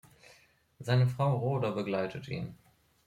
Seine 0.79 1.05
Frau 1.05 1.37
Rhoda 1.37 1.69
begleitet 1.69 2.27
ihn. 2.27 2.55